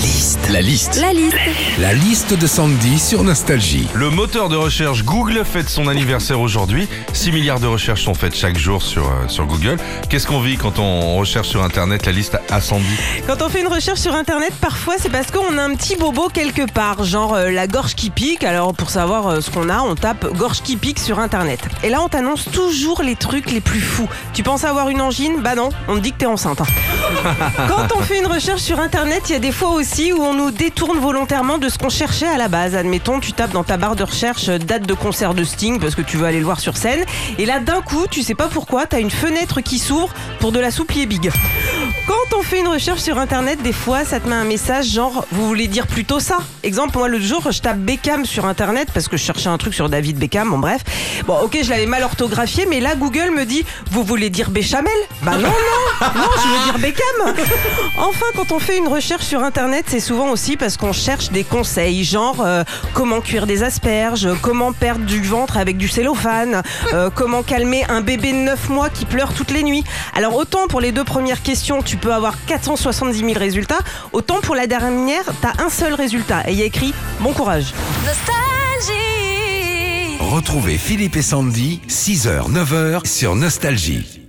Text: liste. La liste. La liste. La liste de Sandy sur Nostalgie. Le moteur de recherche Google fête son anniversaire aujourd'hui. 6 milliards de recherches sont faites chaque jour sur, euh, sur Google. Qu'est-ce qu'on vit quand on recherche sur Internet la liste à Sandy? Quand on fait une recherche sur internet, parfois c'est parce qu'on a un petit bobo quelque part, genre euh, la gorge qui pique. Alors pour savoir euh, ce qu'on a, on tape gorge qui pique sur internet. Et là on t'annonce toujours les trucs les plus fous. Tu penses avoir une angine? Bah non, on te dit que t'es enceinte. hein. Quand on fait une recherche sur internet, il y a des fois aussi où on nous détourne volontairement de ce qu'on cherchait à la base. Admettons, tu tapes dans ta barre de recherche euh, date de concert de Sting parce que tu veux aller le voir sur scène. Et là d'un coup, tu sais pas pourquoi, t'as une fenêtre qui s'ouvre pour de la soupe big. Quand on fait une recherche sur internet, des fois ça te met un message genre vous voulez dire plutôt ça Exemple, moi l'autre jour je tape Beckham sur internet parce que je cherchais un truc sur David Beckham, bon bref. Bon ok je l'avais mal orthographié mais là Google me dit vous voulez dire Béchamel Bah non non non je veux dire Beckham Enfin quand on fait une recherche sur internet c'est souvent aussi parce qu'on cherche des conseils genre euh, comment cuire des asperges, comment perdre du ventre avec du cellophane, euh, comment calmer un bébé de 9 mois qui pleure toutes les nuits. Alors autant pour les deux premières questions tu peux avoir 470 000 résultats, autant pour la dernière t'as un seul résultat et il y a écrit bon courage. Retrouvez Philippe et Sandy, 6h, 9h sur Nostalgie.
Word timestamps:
liste. 0.00 0.48
La 0.50 0.60
liste. 0.62 1.00
La 1.00 1.12
liste. 1.12 1.36
La 1.78 1.92
liste 1.92 2.34
de 2.34 2.46
Sandy 2.46 2.98
sur 2.98 3.22
Nostalgie. 3.22 3.86
Le 3.94 4.08
moteur 4.10 4.48
de 4.48 4.56
recherche 4.56 5.04
Google 5.04 5.44
fête 5.44 5.68
son 5.68 5.88
anniversaire 5.88 6.40
aujourd'hui. 6.40 6.88
6 7.12 7.32
milliards 7.32 7.60
de 7.60 7.66
recherches 7.66 8.04
sont 8.04 8.14
faites 8.14 8.34
chaque 8.34 8.58
jour 8.58 8.82
sur, 8.82 9.04
euh, 9.06 9.28
sur 9.28 9.46
Google. 9.46 9.76
Qu'est-ce 10.08 10.26
qu'on 10.26 10.40
vit 10.40 10.56
quand 10.56 10.78
on 10.78 11.16
recherche 11.16 11.48
sur 11.48 11.62
Internet 11.62 12.06
la 12.06 12.12
liste 12.12 12.38
à 12.50 12.60
Sandy? 12.60 12.84
Quand 13.26 13.42
on 13.42 13.48
fait 13.48 13.60
une 13.60 13.66
recherche 13.68 14.00
sur 14.00 14.14
internet, 14.14 14.52
parfois 14.60 14.94
c'est 14.98 15.10
parce 15.10 15.30
qu'on 15.30 15.58
a 15.58 15.62
un 15.62 15.74
petit 15.74 15.96
bobo 15.96 16.28
quelque 16.28 16.70
part, 16.70 17.04
genre 17.04 17.34
euh, 17.34 17.50
la 17.50 17.66
gorge 17.66 17.94
qui 17.94 18.10
pique. 18.10 18.44
Alors 18.44 18.72
pour 18.74 18.90
savoir 18.90 19.26
euh, 19.26 19.40
ce 19.40 19.50
qu'on 19.50 19.68
a, 19.68 19.80
on 19.80 19.94
tape 19.94 20.26
gorge 20.36 20.62
qui 20.62 20.76
pique 20.76 20.98
sur 20.98 21.18
internet. 21.18 21.60
Et 21.82 21.90
là 21.90 22.00
on 22.02 22.08
t'annonce 22.08 22.46
toujours 22.50 23.02
les 23.02 23.16
trucs 23.16 23.50
les 23.50 23.60
plus 23.60 23.80
fous. 23.80 24.08
Tu 24.32 24.42
penses 24.42 24.64
avoir 24.64 24.88
une 24.88 25.00
angine? 25.02 25.40
Bah 25.42 25.54
non, 25.54 25.68
on 25.88 25.96
te 25.96 26.00
dit 26.00 26.12
que 26.12 26.18
t'es 26.18 26.26
enceinte. 26.26 26.60
hein. 26.62 26.66
Quand 27.68 27.96
on 27.96 28.00
fait 28.00 28.18
une 28.18 28.26
recherche 28.26 28.60
sur 28.60 28.80
internet, 28.80 29.22
il 29.28 29.32
y 29.32 29.36
a 29.36 29.38
des 29.38 29.52
fois 29.52 29.70
aussi 29.70 30.12
où 30.12 30.22
on 30.22 30.34
nous 30.34 30.50
détourne 30.50 30.98
volontairement 30.98 31.58
de 31.58 31.68
ce 31.68 31.78
qu'on 31.78 31.88
cherchait 31.88 32.26
à 32.26 32.36
la 32.36 32.48
base. 32.48 32.74
Admettons, 32.74 33.20
tu 33.20 33.32
tapes 33.32 33.52
dans 33.52 33.64
ta 33.64 33.76
barre 33.76 33.96
de 33.96 34.04
recherche 34.04 34.48
euh, 34.48 34.58
date 34.58 34.86
de 34.86 34.94
concert 34.94 35.34
de 35.34 35.44
Sting 35.44 35.80
parce 35.80 35.94
que 35.94 36.02
tu 36.02 36.16
veux 36.16 36.26
aller 36.26 36.38
le 36.38 36.44
voir 36.44 36.60
sur 36.60 36.76
scène. 36.76 37.04
Et 37.38 37.46
là 37.46 37.60
d'un 37.60 37.80
coup, 37.80 38.06
tu 38.10 38.22
sais 38.22 38.34
pas 38.34 38.48
pourquoi, 38.48 38.86
t'as 38.86 39.00
une 39.00 39.10
fenêtre 39.10 39.60
qui 39.60 39.78
s'ouvre 39.78 40.10
pour 40.38 40.52
de 40.52 40.58
la 40.58 40.70
soupe 40.70 40.90
big. 40.92 41.30
Quand 42.28 42.38
on 42.38 42.42
fait 42.42 42.60
une 42.60 42.68
recherche 42.68 43.00
sur 43.00 43.18
internet, 43.18 43.62
des 43.62 43.72
fois 43.72 44.04
ça 44.04 44.20
te 44.20 44.28
met 44.28 44.34
un 44.34 44.44
message 44.44 44.86
genre 44.86 45.24
vous 45.32 45.46
voulez 45.46 45.68
dire 45.68 45.86
plutôt 45.86 46.20
ça 46.20 46.38
Exemple, 46.62 46.98
moi 46.98 47.08
l'autre 47.08 47.24
jour 47.24 47.50
je 47.50 47.60
tape 47.60 47.78
Beckham 47.78 48.26
sur 48.26 48.44
internet 48.44 48.88
parce 48.92 49.08
que 49.08 49.16
je 49.16 49.24
cherchais 49.24 49.48
un 49.48 49.56
truc 49.56 49.72
sur 49.72 49.88
David 49.88 50.18
Beckham, 50.18 50.50
bon 50.50 50.58
bref. 50.58 50.82
Bon 51.26 51.38
ok 51.42 51.58
je 51.62 51.70
l'avais 51.70 51.86
mal 51.86 52.02
orthographié 52.02 52.66
mais 52.68 52.80
là 52.80 52.94
Google 52.94 53.30
me 53.34 53.46
dit 53.46 53.64
vous 53.90 54.04
voulez 54.04 54.28
dire 54.28 54.50
Béchamel 54.50 54.92
Bah 55.22 55.32
non 55.32 55.48
non 55.48 56.08
non 56.14 56.28
je 56.36 56.48
veux 56.48 56.64
dire 56.64 56.78
Beckham 56.78 57.46
Enfin 57.96 58.26
quand 58.36 58.52
on 58.52 58.58
fait 58.58 58.76
une 58.76 58.88
recherche 58.88 59.24
sur 59.24 59.42
internet 59.42 59.86
c'est 59.88 60.00
souvent 60.00 60.28
aussi 60.28 60.58
parce 60.58 60.76
qu'on 60.76 60.92
cherche 60.92 61.30
des 61.30 61.44
conseils 61.44 62.04
genre 62.04 62.42
euh, 62.44 62.64
comment 62.92 63.22
cuire 63.22 63.46
des 63.46 63.62
asperges, 63.62 64.28
comment 64.42 64.72
perdre 64.72 65.06
du 65.06 65.22
ventre 65.22 65.56
avec 65.56 65.78
du 65.78 65.88
cellophane, 65.88 66.62
euh, 66.92 67.08
comment 67.14 67.42
calmer 67.42 67.84
un 67.88 68.02
bébé 68.02 68.32
de 68.32 68.38
9 68.38 68.68
mois 68.68 68.90
qui 68.90 69.06
pleure 69.06 69.32
toutes 69.32 69.50
les 69.50 69.62
nuits. 69.62 69.84
Alors 70.14 70.36
autant 70.36 70.66
pour 70.66 70.82
les 70.82 70.92
deux 70.92 71.04
premières 71.04 71.42
questions 71.42 71.80
tu 71.82 71.96
peux 71.96 72.09
avoir 72.12 72.34
470 72.46 73.18
000 73.18 73.32
résultats, 73.38 73.80
autant 74.12 74.40
pour 74.40 74.54
la 74.54 74.66
dernière 74.66 75.24
t'as 75.40 75.62
un 75.62 75.68
seul 75.68 75.94
résultat 75.94 76.48
et 76.48 76.52
il 76.52 76.58
y 76.58 76.62
a 76.62 76.66
écrit 76.66 76.94
bon 77.20 77.32
courage. 77.32 77.72
Retrouvez 80.20 80.78
Philippe 80.78 81.16
et 81.16 81.22
Sandy, 81.22 81.80
6h, 81.88 82.50
9h 82.52 83.06
sur 83.06 83.34
Nostalgie. 83.34 84.19